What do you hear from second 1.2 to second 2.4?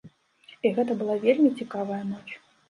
вельмі цікавая ноч.